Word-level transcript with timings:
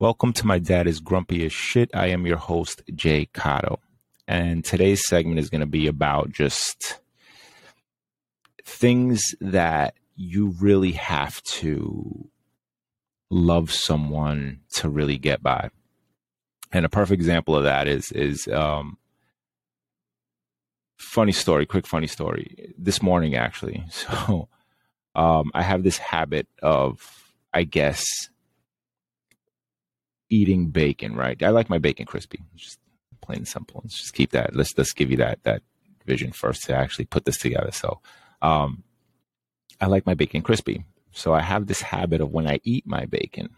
Welcome 0.00 0.32
to 0.34 0.46
my 0.46 0.60
dad 0.60 0.86
is 0.86 1.00
grumpy 1.00 1.44
as 1.44 1.52
shit. 1.52 1.90
I 1.92 2.06
am 2.06 2.24
your 2.24 2.36
host, 2.36 2.82
Jay 2.94 3.28
Cotto. 3.34 3.78
And 4.28 4.64
today's 4.64 5.04
segment 5.04 5.40
is 5.40 5.50
going 5.50 5.60
to 5.60 5.66
be 5.66 5.88
about 5.88 6.30
just 6.30 7.00
things 8.64 9.34
that 9.40 9.94
you 10.14 10.54
really 10.60 10.92
have 10.92 11.42
to 11.42 12.30
love 13.28 13.72
someone 13.72 14.60
to 14.74 14.88
really 14.88 15.18
get 15.18 15.42
by. 15.42 15.68
And 16.70 16.86
a 16.86 16.88
perfect 16.88 17.20
example 17.20 17.56
of 17.56 17.64
that 17.64 17.88
is 17.88 18.12
is 18.12 18.46
um 18.46 18.98
funny 20.96 21.32
story, 21.32 21.66
quick 21.66 21.88
funny 21.88 22.06
story. 22.06 22.72
This 22.78 23.02
morning 23.02 23.34
actually. 23.34 23.84
So 23.90 24.48
um 25.16 25.50
I 25.54 25.62
have 25.62 25.82
this 25.82 25.98
habit 25.98 26.46
of 26.62 27.34
I 27.52 27.64
guess 27.64 28.28
eating 30.30 30.68
bacon, 30.68 31.14
right? 31.14 31.40
I 31.42 31.50
like 31.50 31.70
my 31.70 31.78
bacon 31.78 32.06
crispy. 32.06 32.40
Just 32.56 32.78
plain 33.20 33.38
and 33.38 33.48
simple. 33.48 33.80
Let's 33.84 33.98
just 33.98 34.14
keep 34.14 34.32
that. 34.32 34.54
Let's 34.54 34.76
let's 34.76 34.92
give 34.92 35.10
you 35.10 35.16
that 35.18 35.42
that 35.44 35.62
vision 36.06 36.32
first 36.32 36.64
to 36.64 36.74
actually 36.74 37.04
put 37.04 37.24
this 37.24 37.38
together. 37.38 37.70
So, 37.72 38.00
um, 38.42 38.82
I 39.80 39.86
like 39.86 40.06
my 40.06 40.14
bacon 40.14 40.42
crispy. 40.42 40.84
So 41.12 41.34
I 41.34 41.40
have 41.40 41.66
this 41.66 41.82
habit 41.82 42.20
of 42.20 42.32
when 42.32 42.46
I 42.46 42.60
eat 42.64 42.86
my 42.86 43.04
bacon, 43.06 43.50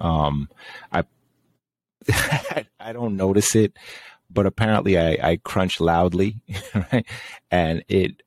um, 0.00 0.48
I 0.92 1.04
I 2.80 2.92
don't 2.92 3.16
notice 3.16 3.54
it, 3.54 3.76
but 4.30 4.46
apparently 4.46 4.98
I, 4.98 5.18
I 5.22 5.36
crunch 5.36 5.80
loudly, 5.80 6.40
right? 6.74 7.06
And 7.50 7.84
it 7.88 8.22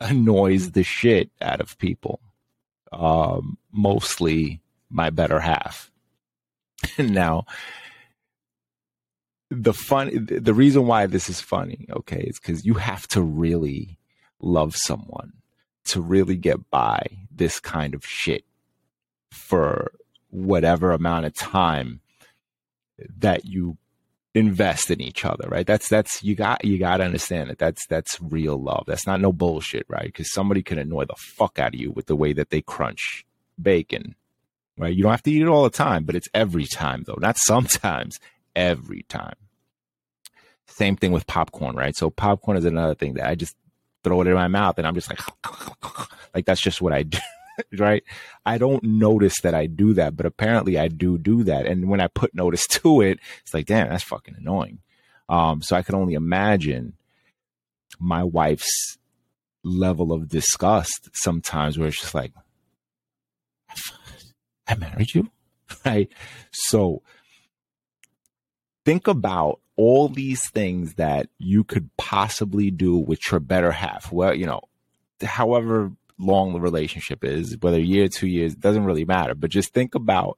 annoys 0.00 0.72
the 0.72 0.82
shit 0.82 1.30
out 1.40 1.60
of 1.60 1.78
people. 1.78 2.20
Um, 2.92 3.56
mostly 3.72 4.60
my 4.90 5.10
better 5.10 5.40
half 5.40 5.91
now, 6.98 7.44
the 9.50 9.74
fun, 9.74 10.28
the 10.30 10.54
reason 10.54 10.86
why 10.86 11.06
this 11.06 11.28
is 11.28 11.40
funny, 11.40 11.86
okay, 11.90 12.20
is 12.20 12.38
because 12.40 12.64
you 12.64 12.74
have 12.74 13.06
to 13.08 13.22
really 13.22 13.98
love 14.40 14.74
someone 14.76 15.32
to 15.84 16.00
really 16.00 16.36
get 16.36 16.70
by 16.70 17.04
this 17.30 17.60
kind 17.60 17.94
of 17.94 18.04
shit 18.04 18.44
for 19.30 19.92
whatever 20.30 20.92
amount 20.92 21.26
of 21.26 21.34
time 21.34 22.00
that 23.18 23.44
you 23.44 23.76
invest 24.34 24.90
in 24.90 25.00
each 25.00 25.24
other, 25.24 25.48
right? 25.48 25.66
That's 25.66 25.88
that's 25.88 26.22
you 26.22 26.34
got 26.34 26.64
you 26.64 26.78
got 26.78 26.98
to 26.98 27.04
understand 27.04 27.50
that 27.50 27.58
that's 27.58 27.86
that's 27.86 28.18
real 28.20 28.60
love. 28.60 28.84
That's 28.86 29.06
not 29.06 29.20
no 29.20 29.32
bullshit, 29.32 29.84
right? 29.88 30.06
Because 30.06 30.32
somebody 30.32 30.62
can 30.62 30.78
annoy 30.78 31.04
the 31.04 31.16
fuck 31.16 31.58
out 31.58 31.74
of 31.74 31.80
you 31.80 31.90
with 31.90 32.06
the 32.06 32.16
way 32.16 32.32
that 32.32 32.50
they 32.50 32.62
crunch 32.62 33.26
bacon 33.60 34.14
right? 34.78 34.94
You 34.94 35.02
don't 35.02 35.12
have 35.12 35.22
to 35.22 35.30
eat 35.30 35.42
it 35.42 35.48
all 35.48 35.64
the 35.64 35.70
time, 35.70 36.04
but 36.04 36.14
it's 36.14 36.28
every 36.34 36.66
time 36.66 37.04
though, 37.06 37.18
not 37.20 37.38
sometimes, 37.46 38.18
every 38.54 39.02
time. 39.08 39.34
Same 40.66 40.96
thing 40.96 41.12
with 41.12 41.26
popcorn, 41.26 41.76
right? 41.76 41.96
So 41.96 42.10
popcorn 42.10 42.56
is 42.56 42.64
another 42.64 42.94
thing 42.94 43.14
that 43.14 43.28
I 43.28 43.34
just 43.34 43.54
throw 44.02 44.20
it 44.22 44.26
in 44.26 44.34
my 44.34 44.48
mouth 44.48 44.78
and 44.78 44.86
I'm 44.86 44.94
just 44.94 45.10
like, 45.10 45.20
like 46.34 46.46
that's 46.46 46.60
just 46.62 46.80
what 46.80 46.92
I 46.92 47.02
do, 47.02 47.18
right? 47.78 48.02
I 48.46 48.58
don't 48.58 48.82
notice 48.82 49.40
that 49.42 49.54
I 49.54 49.66
do 49.66 49.92
that, 49.94 50.16
but 50.16 50.26
apparently 50.26 50.78
I 50.78 50.88
do 50.88 51.18
do 51.18 51.44
that. 51.44 51.66
And 51.66 51.88
when 51.88 52.00
I 52.00 52.08
put 52.08 52.34
notice 52.34 52.66
to 52.68 53.00
it, 53.02 53.18
it's 53.42 53.54
like, 53.54 53.66
damn, 53.66 53.90
that's 53.90 54.04
fucking 54.04 54.36
annoying. 54.38 54.78
Um, 55.28 55.62
so 55.62 55.76
I 55.76 55.82
can 55.82 55.94
only 55.94 56.14
imagine 56.14 56.94
my 57.98 58.24
wife's 58.24 58.98
level 59.62 60.12
of 60.12 60.28
disgust 60.28 61.10
sometimes 61.12 61.78
where 61.78 61.88
it's 61.88 62.00
just 62.00 62.14
like, 62.14 62.32
I 64.72 64.76
married 64.76 65.14
you. 65.14 65.30
Right. 65.86 66.12
So 66.50 67.02
think 68.84 69.06
about 69.08 69.60
all 69.76 70.10
these 70.10 70.50
things 70.50 70.94
that 70.94 71.30
you 71.38 71.64
could 71.64 71.88
possibly 71.96 72.70
do 72.70 72.98
with 72.98 73.20
your 73.30 73.40
better 73.40 73.72
half. 73.72 74.12
Well, 74.12 74.34
you 74.34 74.44
know, 74.44 74.60
however 75.22 75.92
long 76.18 76.52
the 76.52 76.60
relationship 76.60 77.24
is, 77.24 77.56
whether 77.60 77.78
a 77.78 77.80
year, 77.80 78.08
two 78.08 78.26
years, 78.26 78.54
doesn't 78.54 78.84
really 78.84 79.06
matter. 79.06 79.34
But 79.34 79.50
just 79.50 79.72
think 79.72 79.94
about 79.94 80.36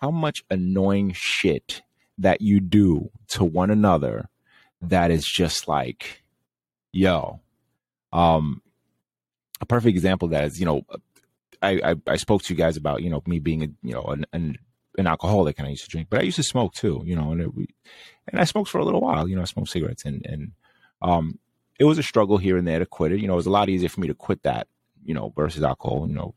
how 0.00 0.12
much 0.12 0.44
annoying 0.50 1.12
shit 1.14 1.82
that 2.18 2.40
you 2.40 2.60
do 2.60 3.10
to 3.28 3.44
one 3.44 3.70
another 3.70 4.28
that 4.82 5.10
is 5.10 5.24
just 5.24 5.66
like, 5.66 6.22
yo, 6.92 7.40
um, 8.12 8.62
a 9.60 9.66
perfect 9.66 9.96
example 9.96 10.28
that 10.28 10.44
is, 10.44 10.60
you 10.60 10.66
know, 10.66 10.82
I, 11.64 11.90
I, 11.90 11.94
I 12.06 12.16
spoke 12.16 12.42
to 12.42 12.54
you 12.54 12.58
guys 12.58 12.76
about 12.76 13.02
you 13.02 13.10
know 13.10 13.22
me 13.26 13.38
being 13.38 13.62
a, 13.62 13.68
you 13.82 13.94
know 13.94 14.02
an, 14.04 14.26
an, 14.32 14.58
an 14.98 15.06
alcoholic 15.06 15.58
and 15.58 15.66
I 15.66 15.70
used 15.70 15.84
to 15.84 15.90
drink, 15.90 16.08
but 16.10 16.20
I 16.20 16.24
used 16.24 16.36
to 16.36 16.42
smoke 16.42 16.74
too, 16.74 17.02
you 17.04 17.16
know, 17.16 17.32
and 17.32 17.40
it, 17.40 17.50
and 18.28 18.40
I 18.40 18.44
smoked 18.44 18.70
for 18.70 18.78
a 18.78 18.84
little 18.84 19.00
while, 19.00 19.28
you 19.28 19.36
know, 19.36 19.42
I 19.42 19.46
smoked 19.46 19.70
cigarettes 19.70 20.04
and 20.04 20.24
and 20.26 20.52
um 21.02 21.38
it 21.78 21.84
was 21.84 21.98
a 21.98 22.02
struggle 22.02 22.38
here 22.38 22.56
and 22.56 22.66
there 22.66 22.78
to 22.78 22.86
quit 22.86 23.12
it. 23.12 23.20
You 23.20 23.26
know, 23.26 23.34
it 23.34 23.36
was 23.36 23.46
a 23.46 23.50
lot 23.50 23.68
easier 23.68 23.88
for 23.88 24.00
me 24.00 24.08
to 24.08 24.14
quit 24.14 24.42
that, 24.42 24.68
you 25.04 25.14
know, 25.14 25.32
versus 25.34 25.62
alcohol. 25.62 26.06
You 26.08 26.14
know, 26.14 26.34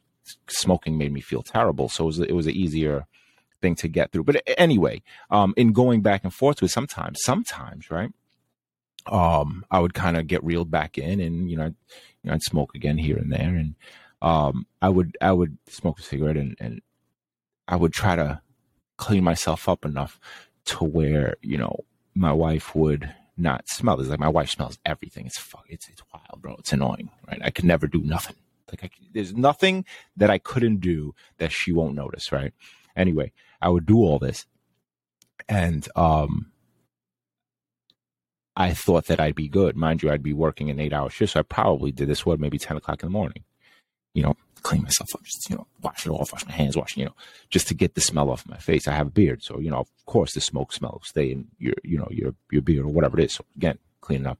smoking 0.47 0.97
made 0.97 1.13
me 1.13 1.21
feel 1.21 1.43
terrible, 1.43 1.89
so 1.89 2.05
it 2.05 2.07
was 2.07 2.19
it 2.19 2.35
was 2.35 2.47
an 2.47 2.55
easier 2.55 3.05
thing 3.61 3.75
to 3.75 3.87
get 3.87 4.11
through. 4.11 4.23
But 4.23 4.41
anyway, 4.57 5.01
um, 5.29 5.53
in 5.57 5.73
going 5.73 6.01
back 6.01 6.23
and 6.23 6.33
forth 6.33 6.61
with 6.61 6.71
sometimes, 6.71 7.19
sometimes, 7.23 7.89
right? 7.91 8.11
Um, 9.05 9.63
I 9.71 9.79
would 9.79 9.93
kind 9.93 10.17
of 10.17 10.27
get 10.27 10.43
reeled 10.43 10.71
back 10.71 10.97
in, 10.97 11.19
and 11.19 11.49
you 11.49 11.57
know, 11.57 11.65
I'd, 11.65 11.75
you 12.23 12.29
know, 12.29 12.33
I'd 12.33 12.43
smoke 12.43 12.75
again 12.75 12.97
here 12.97 13.17
and 13.17 13.31
there, 13.31 13.55
and 13.55 13.75
um, 14.21 14.65
I 14.81 14.89
would 14.89 15.17
I 15.21 15.31
would 15.31 15.57
smoke 15.67 15.99
a 15.99 16.03
cigarette 16.03 16.37
and, 16.37 16.55
and 16.59 16.81
I 17.67 17.75
would 17.75 17.93
try 17.93 18.15
to 18.15 18.41
clean 18.97 19.23
myself 19.23 19.69
up 19.69 19.85
enough 19.85 20.19
to 20.65 20.83
where 20.83 21.35
you 21.41 21.57
know 21.57 21.85
my 22.15 22.33
wife 22.33 22.75
would 22.75 23.13
not 23.37 23.69
smell. 23.69 23.99
It's 23.99 24.09
like 24.09 24.19
my 24.19 24.27
wife 24.27 24.49
smells 24.49 24.79
everything. 24.85 25.27
It's 25.27 25.37
fuck. 25.37 25.65
It's 25.69 25.87
it's 25.89 26.01
wild, 26.13 26.41
bro. 26.41 26.55
It's 26.59 26.73
annoying, 26.73 27.11
right? 27.27 27.41
I 27.43 27.51
could 27.51 27.65
never 27.65 27.87
do 27.87 28.01
nothing. 28.01 28.35
Like 28.69 28.83
I, 28.83 28.89
there's 29.13 29.33
nothing 29.35 29.85
that 30.17 30.29
I 30.29 30.39
couldn't 30.39 30.81
do 30.81 31.13
that 31.37 31.51
she 31.51 31.71
won't 31.71 31.95
notice, 31.95 32.31
right? 32.31 32.53
Anyway, 32.95 33.31
I 33.61 33.69
would 33.69 33.85
do 33.85 33.97
all 33.97 34.17
this, 34.19 34.45
and 35.47 35.87
um, 35.95 36.51
I 38.55 38.73
thought 38.73 39.05
that 39.05 39.19
I'd 39.19 39.35
be 39.35 39.47
good. 39.47 39.75
Mind 39.75 40.01
you, 40.01 40.09
I'd 40.09 40.23
be 40.23 40.33
working 40.33 40.71
an 40.71 40.79
eight 40.79 40.91
hour 40.91 41.11
shift, 41.11 41.33
so 41.33 41.39
I 41.39 41.43
probably 41.43 41.91
did 41.91 42.09
this 42.09 42.25
what 42.25 42.39
maybe 42.39 42.57
ten 42.57 42.77
o'clock 42.77 43.03
in 43.03 43.07
the 43.07 43.11
morning 43.11 43.43
you 44.17 44.23
know, 44.23 44.35
clean 44.63 44.81
myself 44.81 45.09
up, 45.13 45.23
just, 45.23 45.47
you 45.47 45.55
know, 45.55 45.67
wash 45.83 46.07
it 46.07 46.09
off, 46.09 46.33
wash 46.33 46.43
my 46.47 46.51
hands, 46.51 46.75
wash, 46.75 46.97
you 46.97 47.05
know, 47.05 47.13
just 47.51 47.67
to 47.67 47.75
get 47.75 47.93
the 47.93 48.01
smell 48.01 48.31
off 48.31 48.47
my 48.47 48.57
face. 48.57 48.87
I 48.87 48.93
have 48.93 49.07
a 49.07 49.11
beard. 49.11 49.43
So, 49.43 49.59
you 49.59 49.69
know, 49.69 49.77
of 49.77 49.87
course 50.07 50.33
the 50.33 50.41
smoke 50.41 50.73
smell 50.73 50.93
will 50.93 51.03
stay 51.03 51.31
in 51.31 51.49
your, 51.59 51.75
you 51.83 51.99
know, 51.99 52.07
your, 52.09 52.33
your 52.49 52.63
beard 52.63 52.83
or 52.83 52.89
whatever 52.89 53.19
it 53.19 53.25
is. 53.25 53.33
So 53.33 53.45
again, 53.55 53.77
clean 54.01 54.21
it 54.21 54.27
up. 54.27 54.39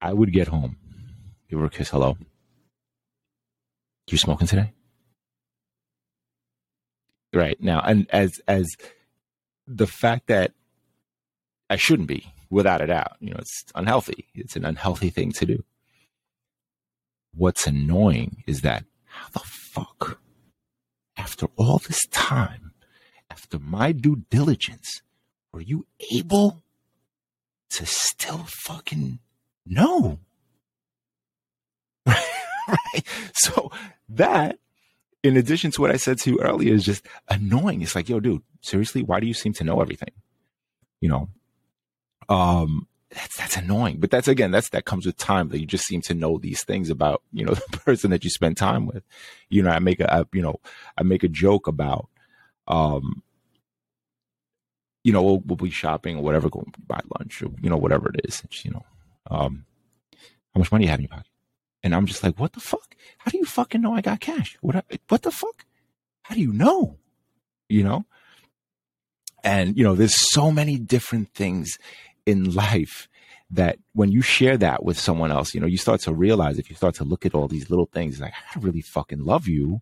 I 0.00 0.12
would 0.12 0.32
get 0.32 0.46
home, 0.46 0.76
give 1.48 1.58
her 1.58 1.64
a 1.64 1.70
kiss. 1.70 1.90
Hello. 1.90 2.16
You 4.08 4.16
smoking 4.16 4.46
today? 4.46 4.72
Right 7.34 7.60
now. 7.60 7.80
And 7.80 8.06
as, 8.10 8.40
as 8.46 8.76
the 9.66 9.88
fact 9.88 10.28
that 10.28 10.52
I 11.68 11.74
shouldn't 11.74 12.08
be 12.08 12.32
without 12.48 12.80
a 12.80 12.86
doubt, 12.86 13.16
you 13.18 13.30
know, 13.30 13.38
it's 13.40 13.64
unhealthy. 13.74 14.28
It's 14.36 14.54
an 14.54 14.64
unhealthy 14.64 15.10
thing 15.10 15.32
to 15.32 15.46
do 15.46 15.64
what's 17.34 17.66
annoying 17.66 18.42
is 18.46 18.60
that 18.62 18.84
how 19.04 19.28
the 19.32 19.40
fuck, 19.40 20.20
after 21.16 21.46
all 21.56 21.78
this 21.78 22.06
time, 22.10 22.72
after 23.30 23.58
my 23.58 23.92
due 23.92 24.24
diligence, 24.30 25.02
were 25.52 25.60
you 25.60 25.86
able 26.12 26.62
to 27.70 27.86
still 27.86 28.44
fucking 28.46 29.18
know? 29.66 30.18
right? 32.06 33.04
So 33.34 33.70
that, 34.08 34.58
in 35.22 35.36
addition 35.36 35.70
to 35.72 35.80
what 35.80 35.90
I 35.90 35.96
said 35.96 36.18
to 36.20 36.30
you 36.30 36.40
earlier, 36.40 36.74
is 36.74 36.84
just 36.84 37.06
annoying. 37.28 37.82
It's 37.82 37.94
like, 37.94 38.08
yo, 38.08 38.20
dude, 38.20 38.42
seriously, 38.60 39.02
why 39.02 39.20
do 39.20 39.26
you 39.26 39.34
seem 39.34 39.52
to 39.54 39.64
know 39.64 39.80
everything? 39.80 40.12
You 41.00 41.08
know, 41.08 41.28
um, 42.28 42.86
that's 43.10 43.36
that's 43.36 43.56
annoying. 43.56 43.98
But 43.98 44.10
that's 44.10 44.28
again, 44.28 44.50
that's 44.50 44.68
that 44.70 44.84
comes 44.84 45.06
with 45.06 45.16
time 45.16 45.48
that 45.48 45.60
you 45.60 45.66
just 45.66 45.84
seem 45.84 46.00
to 46.02 46.14
know 46.14 46.38
these 46.38 46.62
things 46.62 46.90
about, 46.90 47.22
you 47.32 47.44
know, 47.44 47.54
the 47.70 47.78
person 47.78 48.10
that 48.10 48.24
you 48.24 48.30
spend 48.30 48.56
time 48.56 48.86
with. 48.86 49.02
You 49.48 49.62
know, 49.62 49.70
I 49.70 49.78
make 49.80 50.00
a, 50.00 50.12
I, 50.12 50.24
you 50.32 50.42
know, 50.42 50.60
I 50.96 51.02
make 51.02 51.24
a 51.24 51.28
joke 51.28 51.66
about, 51.66 52.08
um, 52.68 53.22
you 55.02 55.12
know, 55.12 55.22
we'll, 55.22 55.38
we'll 55.40 55.56
be 55.56 55.70
shopping 55.70 56.18
or 56.18 56.22
whatever, 56.22 56.48
to 56.48 56.64
buy 56.86 57.00
lunch 57.18 57.42
or, 57.42 57.50
you 57.60 57.70
know, 57.70 57.76
whatever 57.76 58.10
it 58.10 58.20
is, 58.24 58.42
you 58.64 58.70
know, 58.70 58.84
um, 59.30 59.64
how 60.54 60.58
much 60.58 60.70
money 60.70 60.84
you 60.84 60.90
have 60.90 61.00
in 61.00 61.04
your 61.04 61.10
pocket? 61.10 61.26
And 61.82 61.94
I'm 61.94 62.06
just 62.06 62.22
like, 62.22 62.38
what 62.38 62.52
the 62.52 62.60
fuck? 62.60 62.94
How 63.18 63.30
do 63.30 63.38
you 63.38 63.46
fucking 63.46 63.80
know 63.80 63.94
I 63.94 64.02
got 64.02 64.20
cash? 64.20 64.58
What, 64.60 64.84
what 65.08 65.22
the 65.22 65.30
fuck? 65.30 65.64
How 66.22 66.34
do 66.34 66.40
you 66.40 66.52
know? 66.52 66.98
You 67.68 67.84
know? 67.84 68.04
And, 69.42 69.78
you 69.78 69.84
know, 69.84 69.94
there's 69.94 70.14
so 70.14 70.50
many 70.50 70.76
different 70.78 71.32
things 71.32 71.78
in 72.26 72.52
life 72.54 73.08
that 73.50 73.78
when 73.94 74.12
you 74.12 74.22
share 74.22 74.56
that 74.56 74.84
with 74.84 74.98
someone 74.98 75.32
else, 75.32 75.54
you 75.54 75.60
know, 75.60 75.66
you 75.66 75.76
start 75.76 76.00
to 76.02 76.12
realize 76.12 76.58
if 76.58 76.70
you 76.70 76.76
start 76.76 76.94
to 76.96 77.04
look 77.04 77.26
at 77.26 77.34
all 77.34 77.48
these 77.48 77.68
little 77.68 77.86
things, 77.92 78.20
like 78.20 78.32
I 78.32 78.58
really 78.58 78.82
fucking 78.82 79.24
love 79.24 79.48
you 79.48 79.80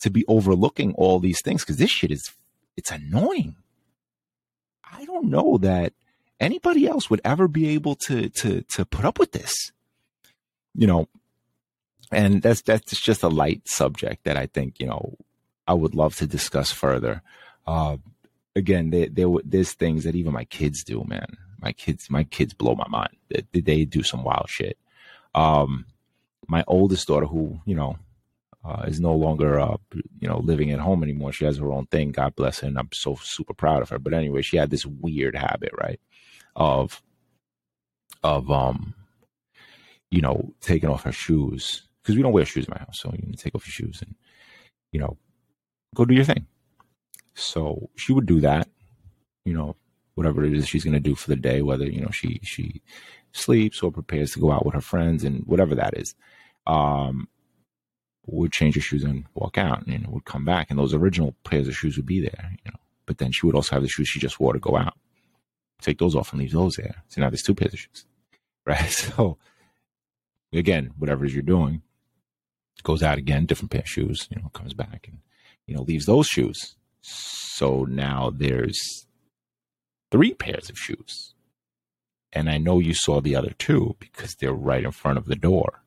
to 0.00 0.10
be 0.10 0.24
overlooking 0.26 0.92
all 0.94 1.20
these 1.20 1.40
things 1.42 1.62
because 1.62 1.76
this 1.76 1.90
shit 1.90 2.10
is 2.10 2.30
it's 2.76 2.90
annoying. 2.90 3.56
I 4.84 5.04
don't 5.04 5.30
know 5.30 5.58
that 5.58 5.92
anybody 6.40 6.86
else 6.86 7.08
would 7.08 7.20
ever 7.24 7.48
be 7.48 7.68
able 7.70 7.94
to 8.06 8.28
to 8.28 8.62
to 8.62 8.84
put 8.84 9.04
up 9.04 9.18
with 9.18 9.32
this. 9.32 9.72
You 10.74 10.88
know, 10.88 11.08
and 12.10 12.42
that's 12.42 12.62
that's 12.62 13.00
just 13.00 13.22
a 13.22 13.28
light 13.28 13.68
subject 13.68 14.24
that 14.24 14.36
I 14.36 14.46
think 14.46 14.80
you 14.80 14.86
know 14.86 15.16
I 15.66 15.74
would 15.74 15.94
love 15.94 16.16
to 16.16 16.26
discuss 16.26 16.72
further. 16.72 17.22
Uh, 17.66 17.98
again, 18.56 18.90
there, 18.90 19.08
there 19.10 19.28
there's 19.44 19.72
things 19.72 20.04
that 20.04 20.14
even 20.14 20.32
my 20.32 20.44
kids 20.44 20.84
do, 20.84 21.04
man. 21.06 21.36
My 21.60 21.72
kids, 21.72 22.10
my 22.10 22.24
kids 22.24 22.52
blow 22.52 22.74
my 22.74 22.88
mind. 22.88 23.16
They, 23.28 23.60
they 23.60 23.84
do 23.84 24.02
some 24.02 24.22
wild 24.22 24.48
shit. 24.48 24.78
Um, 25.34 25.86
my 26.46 26.62
oldest 26.66 27.06
daughter, 27.08 27.26
who 27.26 27.60
you 27.64 27.74
know 27.74 27.98
uh, 28.64 28.84
is 28.86 29.00
no 29.00 29.14
longer 29.14 29.58
uh, 29.58 29.76
you 30.20 30.28
know 30.28 30.38
living 30.38 30.70
at 30.70 30.80
home 30.80 31.02
anymore. 31.02 31.32
She 31.32 31.44
has 31.44 31.58
her 31.58 31.72
own 31.72 31.86
thing. 31.86 32.12
God 32.12 32.34
bless 32.36 32.60
her, 32.60 32.68
and 32.68 32.78
I'm 32.78 32.90
so 32.92 33.16
super 33.22 33.54
proud 33.54 33.82
of 33.82 33.90
her. 33.90 33.98
But 33.98 34.14
anyway, 34.14 34.42
she 34.42 34.56
had 34.56 34.70
this 34.70 34.86
weird 34.86 35.34
habit, 35.34 35.72
right, 35.78 36.00
of 36.54 37.02
of 38.22 38.50
um, 38.50 38.94
you 40.10 40.20
know, 40.20 40.52
taking 40.60 40.88
off 40.88 41.04
her 41.04 41.12
shoes 41.12 41.82
because 42.02 42.16
we 42.16 42.22
don't 42.22 42.32
wear 42.32 42.44
shoes 42.44 42.66
in 42.66 42.72
my 42.72 42.78
house. 42.78 43.00
So 43.00 43.12
you 43.12 43.32
take 43.36 43.54
off 43.54 43.66
your 43.66 43.72
shoes 43.72 44.02
and 44.02 44.14
you 44.92 45.00
know, 45.00 45.16
go 45.94 46.04
do 46.04 46.14
your 46.14 46.24
thing. 46.24 46.46
So 47.34 47.90
she 47.96 48.12
would 48.12 48.26
do 48.26 48.40
that, 48.40 48.68
you 49.44 49.52
know, 49.52 49.76
whatever 50.14 50.44
it 50.44 50.54
is 50.54 50.68
she's 50.68 50.84
going 50.84 50.94
to 50.94 51.00
do 51.00 51.14
for 51.14 51.28
the 51.28 51.36
day, 51.36 51.62
whether 51.62 51.84
you 51.84 52.00
know 52.00 52.10
she 52.10 52.40
she 52.42 52.82
sleeps 53.32 53.82
or 53.82 53.90
prepares 53.90 54.32
to 54.32 54.40
go 54.40 54.52
out 54.52 54.64
with 54.64 54.74
her 54.74 54.80
friends 54.80 55.24
and 55.24 55.44
whatever 55.46 55.74
that 55.74 55.96
is. 55.98 56.14
Um, 56.66 57.28
would 58.26 58.52
change 58.52 58.74
her 58.74 58.80
shoes 58.80 59.04
and 59.04 59.26
walk 59.34 59.58
out 59.58 59.86
and 59.86 60.06
would 60.06 60.24
come 60.24 60.46
back 60.46 60.70
and 60.70 60.78
those 60.78 60.94
original 60.94 61.34
pairs 61.44 61.68
of 61.68 61.76
shoes 61.76 61.96
would 61.96 62.06
be 62.06 62.20
there, 62.20 62.52
you 62.52 62.70
know. 62.70 62.78
But 63.06 63.18
then 63.18 63.32
she 63.32 63.44
would 63.44 63.54
also 63.54 63.76
have 63.76 63.82
the 63.82 63.88
shoes 63.88 64.08
she 64.08 64.18
just 64.18 64.40
wore 64.40 64.54
to 64.54 64.58
go 64.58 64.76
out. 64.76 64.94
Take 65.82 65.98
those 65.98 66.14
off 66.14 66.32
and 66.32 66.40
leave 66.40 66.52
those 66.52 66.76
there. 66.76 67.02
So 67.08 67.20
now 67.20 67.28
there's 67.28 67.42
two 67.42 67.54
pairs 67.54 67.74
of 67.74 67.80
shoes. 67.80 68.06
Right. 68.66 68.88
So 68.88 69.36
again, 70.50 70.92
whatever 70.96 71.24
it 71.24 71.28
is 71.28 71.34
you're 71.34 71.42
doing, 71.42 71.82
goes 72.82 73.02
out 73.02 73.18
again, 73.18 73.44
different 73.44 73.70
pair 73.70 73.82
of 73.82 73.88
shoes, 73.88 74.26
you 74.30 74.40
know, 74.40 74.48
comes 74.54 74.72
back 74.72 75.06
and, 75.06 75.18
you 75.66 75.74
know, 75.74 75.82
leaves 75.82 76.06
those 76.06 76.26
shoes. 76.26 76.74
So 77.06 77.84
now 77.84 78.32
there's 78.34 79.06
three 80.10 80.34
pairs 80.34 80.70
of 80.70 80.78
shoes. 80.78 81.34
And 82.32 82.50
I 82.50 82.58
know 82.58 82.78
you 82.78 82.94
saw 82.94 83.20
the 83.20 83.36
other 83.36 83.52
two 83.58 83.94
because 84.00 84.34
they're 84.34 84.52
right 84.52 84.84
in 84.84 84.90
front 84.90 85.18
of 85.18 85.26
the 85.26 85.36
door 85.36 85.82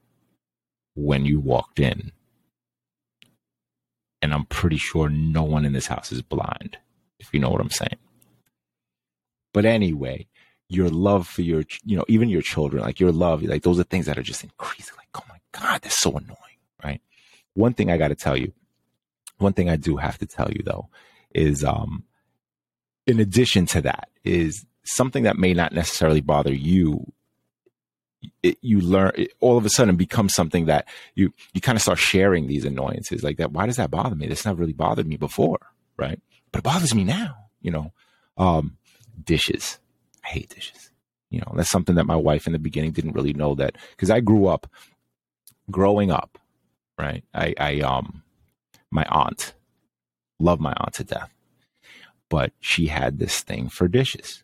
when 0.95 1.25
you 1.25 1.39
walked 1.39 1.79
in 1.79 2.11
and 4.21 4.33
I'm 4.33 4.45
pretty 4.45 4.77
sure 4.77 5.09
no 5.09 5.43
one 5.43 5.65
in 5.65 5.73
this 5.73 5.87
house 5.87 6.11
is 6.11 6.21
blind, 6.21 6.77
if 7.19 7.33
you 7.33 7.39
know 7.39 7.49
what 7.49 7.61
I'm 7.61 7.69
saying. 7.69 7.97
But 9.53 9.65
anyway, 9.65 10.27
your 10.69 10.89
love 10.89 11.27
for 11.27 11.41
your, 11.41 11.63
you 11.85 11.97
know, 11.97 12.05
even 12.07 12.29
your 12.29 12.41
children, 12.41 12.83
like 12.83 12.99
your 12.99 13.11
love, 13.11 13.43
like 13.43 13.63
those 13.63 13.79
are 13.79 13.83
things 13.83 14.05
that 14.05 14.17
are 14.17 14.23
just 14.23 14.43
increasing. 14.43 14.95
Like, 14.97 15.09
oh 15.15 15.25
my 15.29 15.37
God, 15.51 15.81
that's 15.81 15.99
so 15.99 16.11
annoying, 16.11 16.59
right? 16.83 17.01
One 17.53 17.73
thing 17.73 17.89
I 17.91 17.97
got 17.97 18.09
to 18.09 18.15
tell 18.15 18.37
you, 18.37 18.53
one 19.37 19.53
thing 19.53 19.69
I 19.69 19.75
do 19.75 19.97
have 19.97 20.17
to 20.19 20.25
tell 20.25 20.51
you 20.51 20.61
though, 20.63 20.89
is, 21.33 21.63
um, 21.63 22.03
in 23.06 23.19
addition 23.19 23.65
to 23.68 23.81
that, 23.81 24.09
is 24.24 24.65
something 24.83 25.24
that 25.24 25.38
may 25.38 25.53
not 25.53 25.74
necessarily 25.74 26.21
bother 26.21 26.53
you 26.53 27.12
it, 28.41 28.57
you 28.62 28.81
learn 28.81 29.12
it 29.15 29.33
all 29.39 29.57
of 29.57 29.65
a 29.65 29.69
sudden 29.69 29.95
becomes 29.95 30.33
something 30.33 30.65
that 30.65 30.88
you 31.15 31.33
you 31.53 31.62
kind 31.62 31.75
of 31.75 31.81
start 31.81 32.00
sharing 32.00 32.47
these 32.47 32.65
annoyances 32.65 33.24
like 33.24 33.38
that. 33.38 33.51
Why 33.51 33.65
does 33.65 33.77
that 33.77 33.91
bother 33.91 34.15
me? 34.15 34.27
This 34.27 34.45
never 34.45 34.59
really 34.59 34.74
bothered 34.74 35.07
me 35.07 35.18
before, 35.18 35.59
right? 35.97 36.19
But 36.51 36.59
it 36.59 36.63
bothers 36.63 36.95
me 36.95 37.03
now. 37.03 37.35
You 37.62 37.71
know, 37.71 37.94
um, 38.38 38.77
dishes. 39.23 39.80
I 40.23 40.30
hate 40.30 40.50
dishes. 40.50 40.91
You 41.30 41.39
know, 41.39 41.53
that's 41.56 41.69
something 41.69 41.95
that 41.95 42.06
my 42.06 42.15
wife 42.15 42.47
in 42.47 42.53
the 42.53 42.59
beginning 42.59 42.91
didn't 42.91 43.13
really 43.13 43.33
know 43.33 43.56
that 43.56 43.77
because 43.91 44.09
I 44.09 44.21
grew 44.21 44.47
up, 44.47 44.68
growing 45.69 46.09
up, 46.09 46.38
right? 46.97 47.23
I, 47.33 47.53
I 47.59 47.80
um, 47.81 48.23
my 48.91 49.06
aunt, 49.09 49.53
love 50.39 50.59
my 50.59 50.73
aunt 50.77 50.93
to 50.95 51.03
death, 51.03 51.33
but 52.29 52.51
she 52.59 52.87
had 52.87 53.19
this 53.19 53.41
thing 53.41 53.69
for 53.69 53.87
dishes 53.87 54.43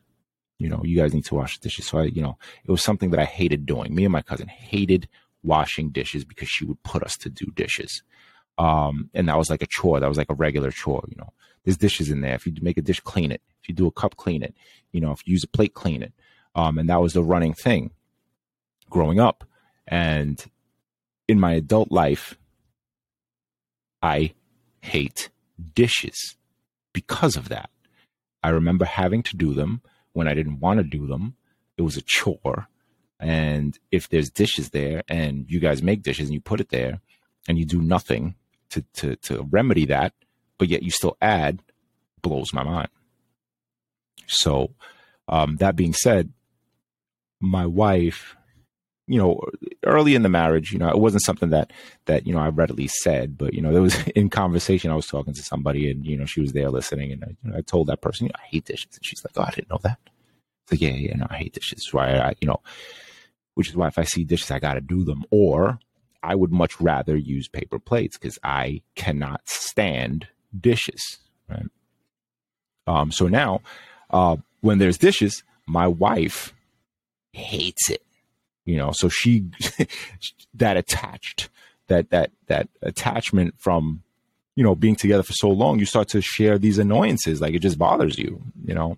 you 0.64 0.70
know, 0.70 0.82
you 0.86 0.96
guys 0.96 1.14
need 1.14 1.26
to 1.26 1.36
wash 1.36 1.58
the 1.58 1.64
dishes. 1.64 1.88
So 1.88 1.98
I, 1.98 2.04
you 2.04 2.22
know, 2.22 2.38
it 2.64 2.72
was 2.72 2.82
something 2.82 3.10
that 3.12 3.20
I 3.20 3.26
hated 3.26 3.66
doing. 3.66 3.94
Me 3.94 4.06
and 4.06 4.14
my 4.14 4.22
cousin 4.22 4.48
hated 4.48 5.10
washing 5.44 5.90
dishes 5.90 6.24
because 6.24 6.48
she 6.48 6.64
would 6.64 6.82
put 6.84 7.04
us 7.04 7.18
to 7.18 7.30
do 7.30 7.48
dishes. 7.54 8.02
Um, 8.58 9.10
and 9.14 9.28
that 9.28 9.38
was 9.38 9.50
like 9.50 9.62
a 9.62 9.68
chore. 9.68 10.00
That 10.00 10.08
was 10.08 10.18
like 10.18 10.30
a 10.30 10.36
regular 10.36 10.72
chore. 10.72 11.04
You 11.10 11.18
know, 11.18 11.34
there's 11.66 11.76
dishes 11.76 12.10
in 12.10 12.22
there. 12.22 12.36
If 12.36 12.46
you 12.46 12.54
make 12.62 12.78
a 12.78 12.82
dish, 12.82 13.02
clean 13.02 13.30
it. 13.30 13.42
If 13.62 13.68
you 13.68 13.76
do 13.76 13.88
a 13.88 13.92
cup, 13.92 14.16
clean 14.16 14.42
it. 14.42 14.56
You 14.94 15.02
know, 15.02 15.12
if 15.12 15.28
you 15.28 15.34
use 15.34 15.44
a 15.44 15.50
plate, 15.50 15.74
clean 15.74 16.02
it. 16.02 16.14
Um, 16.56 16.78
and 16.78 16.88
that 16.90 17.02
was 17.02 17.12
the 17.12 17.24
running 17.24 17.54
thing 17.54 17.92
growing 18.90 19.20
up. 19.20 19.44
And 19.86 20.42
in 21.28 21.42
my 21.42 21.54
adult 21.56 21.92
life, 21.92 22.38
I 24.02 24.34
hate 24.82 25.30
dishes 25.76 26.36
because 26.94 27.36
of 27.36 27.50
that. 27.50 27.70
I 28.44 28.50
remember 28.50 28.86
having 28.86 29.24
to 29.24 29.38
do 29.38 29.54
them 29.54 29.82
when 30.14 30.28
I 30.28 30.34
didn't 30.34 30.60
want 30.60 30.78
to 30.78 30.84
do 30.84 31.08
them. 31.08 31.36
It 31.78 31.82
was 31.82 31.98
a 31.98 32.04
chore. 32.06 32.68
And 33.20 33.78
if 33.92 34.10
there's 34.10 34.30
dishes 34.30 34.72
there 34.72 35.04
and 35.08 35.46
you 35.50 35.60
guys 35.60 35.82
make 35.82 36.04
dishes 36.04 36.28
and 36.28 36.34
you 36.34 36.42
put 36.42 36.60
it 36.60 36.70
there 36.70 37.00
and 37.48 37.58
you 37.58 37.66
do 37.66 37.82
nothing 37.82 38.36
to, 38.72 38.84
to, 38.96 39.16
to 39.18 39.48
remedy 39.50 39.86
that, 39.86 40.14
but 40.58 40.68
yet 40.68 40.84
you 40.84 40.92
still 40.92 41.18
add, 41.22 41.62
blows 42.22 42.54
my 42.54 42.64
mind. 42.64 42.90
So, 44.28 44.74
um, 45.28 45.58
that 45.58 45.76
being 45.76 45.94
said, 45.94 46.34
my 47.40 47.66
wife 47.66 48.36
you 49.08 49.20
know, 49.20 49.42
early 49.86 50.16
in 50.16 50.24
the 50.24 50.30
marriage, 50.30 50.72
you 50.72 50.80
know, 50.80 50.90
it 50.90 50.98
wasn't 50.98 51.24
something 51.24 51.50
that 51.50 51.72
that 52.06 52.26
you 52.26 52.34
know 52.34 52.40
I 52.40 52.50
readily 52.50 52.88
said, 52.88 53.38
but 53.38 53.54
you 53.54 53.62
know, 53.62 53.74
there 53.74 53.82
was 53.82 54.02
in 54.16 54.30
conversation. 54.30 54.92
I 54.92 54.96
was 54.96 55.08
talking 55.08 55.34
to 55.34 55.44
somebody, 55.44 55.92
and 55.92 56.06
you 56.06 56.18
know, 56.18 56.26
she 56.26 56.42
was 56.42 56.54
there 56.54 56.70
listening, 56.70 57.12
and 57.12 57.24
I, 57.24 57.28
you 57.44 57.52
know, 57.52 57.58
I 57.58 57.62
told 57.62 57.88
that 57.88 58.02
person, 58.02 58.30
I 58.36 58.46
hate 58.46 58.66
dishes, 58.66 58.96
and 58.96 59.06
she's 59.06 59.24
like, 59.24 59.34
"Oh, 59.36 59.48
I 59.48 59.54
didn't 59.54 59.70
know 59.70 59.80
that." 59.84 60.00
It's 60.64 60.72
like, 60.72 60.82
yeah, 60.82 60.96
yeah, 60.96 61.16
no, 61.18 61.28
I 61.30 61.38
hate 61.38 61.54
dishes. 61.54 61.90
Why, 61.92 62.18
I, 62.18 62.36
you 62.40 62.48
know, 62.48 62.62
which 63.56 63.68
is 63.68 63.76
why 63.76 63.88
if 63.88 64.00
I 64.00 64.04
see 64.04 64.24
dishes, 64.24 64.52
I 64.52 64.60
got 64.60 64.76
to 64.76 64.82
do 64.82 65.04
them, 65.04 65.26
or 65.32 65.80
I 66.22 66.36
would 66.36 66.54
much 66.54 66.80
rather 66.80 67.18
use 67.18 67.50
paper 67.50 67.80
plates 67.80 68.18
because 68.18 68.40
I 68.44 68.82
cannot 68.96 69.42
stand 69.46 70.28
dishes. 70.58 71.18
Right. 71.50 71.66
Um. 72.88 73.12
So 73.12 73.28
now, 73.28 73.62
uh, 74.12 74.38
when 74.62 74.78
there's 74.78 74.98
dishes, 74.98 75.44
my 75.68 75.88
wife 75.88 76.54
hates 77.34 77.90
it 77.90 78.02
you 78.66 78.78
know 78.78 78.92
so 78.92 79.10
she 79.10 79.46
that 80.54 80.78
attached 80.78 81.50
that 81.88 82.10
that 82.10 82.32
that 82.48 82.70
attachment 82.82 83.54
from 83.58 84.02
you 84.56 84.64
know 84.64 84.76
being 84.76 84.96
together 84.96 85.24
for 85.24 85.34
so 85.34 85.50
long 85.50 85.80
you 85.80 85.86
start 85.86 86.08
to 86.08 86.22
share 86.22 86.58
these 86.58 86.78
annoyances 86.78 87.42
like 87.42 87.54
it 87.54 87.60
just 87.60 87.78
bothers 87.78 88.18
you 88.18 88.42
you 88.66 88.74
know? 88.74 88.98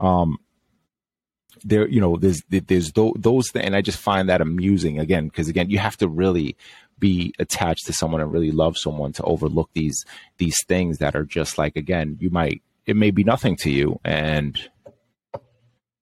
Um 0.00 0.38
there 1.64 1.88
you 1.88 2.00
know 2.00 2.16
there's 2.16 2.42
there's 2.48 2.92
those 2.92 3.50
things 3.50 3.64
and 3.64 3.74
i 3.74 3.80
just 3.80 3.98
find 3.98 4.28
that 4.28 4.40
amusing 4.40 5.00
again 5.00 5.26
because 5.26 5.48
again 5.48 5.68
you 5.68 5.78
have 5.78 5.96
to 5.96 6.06
really 6.06 6.56
be 6.98 7.32
attached 7.38 7.86
to 7.86 7.92
someone 7.92 8.20
and 8.20 8.32
really 8.32 8.50
love 8.50 8.76
someone 8.76 9.12
to 9.12 9.22
overlook 9.24 9.70
these 9.72 10.04
these 10.38 10.56
things 10.66 10.98
that 10.98 11.16
are 11.16 11.24
just 11.24 11.58
like 11.58 11.74
again 11.76 12.16
you 12.20 12.30
might 12.30 12.62
it 12.86 12.96
may 12.96 13.10
be 13.10 13.24
nothing 13.24 13.56
to 13.56 13.70
you 13.70 13.98
and 14.04 14.70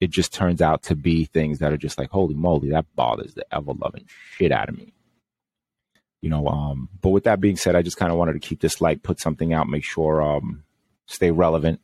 it 0.00 0.10
just 0.10 0.32
turns 0.32 0.60
out 0.60 0.82
to 0.84 0.94
be 0.94 1.24
things 1.24 1.58
that 1.58 1.72
are 1.72 1.78
just 1.78 1.98
like, 1.98 2.10
holy 2.10 2.34
moly, 2.34 2.70
that 2.70 2.86
bothers 2.94 3.34
the 3.34 3.46
ever 3.54 3.72
loving 3.72 4.06
shit 4.36 4.52
out 4.52 4.68
of 4.68 4.76
me. 4.76 4.92
You 6.20 6.30
know, 6.30 6.46
um, 6.48 6.88
but 7.00 7.10
with 7.10 7.24
that 7.24 7.40
being 7.40 7.56
said, 7.56 7.76
I 7.76 7.82
just 7.82 7.96
kind 7.96 8.10
of 8.10 8.18
wanted 8.18 8.34
to 8.34 8.40
keep 8.40 8.60
this 8.60 8.80
light, 8.80 9.02
put 9.02 9.20
something 9.20 9.52
out, 9.52 9.68
make 9.68 9.84
sure, 9.84 10.22
um, 10.22 10.64
stay 11.06 11.30
relevant. 11.30 11.80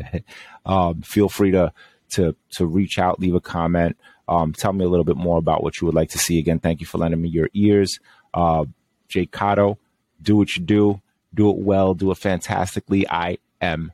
um, 0.66 1.02
feel 1.02 1.28
free 1.28 1.50
to, 1.50 1.72
to, 2.12 2.34
to 2.52 2.66
reach 2.66 2.98
out, 2.98 3.20
leave 3.20 3.34
a 3.34 3.40
comment, 3.40 3.96
um, 4.28 4.52
tell 4.52 4.72
me 4.72 4.84
a 4.84 4.88
little 4.88 5.04
bit 5.04 5.16
more 5.16 5.38
about 5.38 5.62
what 5.62 5.80
you 5.80 5.86
would 5.86 5.94
like 5.94 6.10
to 6.10 6.18
see. 6.18 6.38
Again, 6.38 6.58
thank 6.58 6.80
you 6.80 6.86
for 6.86 6.98
lending 6.98 7.20
me 7.20 7.28
your 7.28 7.50
ears. 7.52 8.00
Uh, 8.32 8.64
Jay 9.08 9.26
Cotto, 9.26 9.76
do 10.22 10.36
what 10.36 10.56
you 10.56 10.62
do, 10.62 11.00
do 11.34 11.50
it 11.50 11.58
well, 11.58 11.94
do 11.94 12.10
it 12.10 12.18
fantastically. 12.18 13.06
I 13.08 13.38
am 13.60 13.92